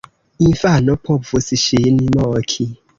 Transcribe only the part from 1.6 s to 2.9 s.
ŝin moki.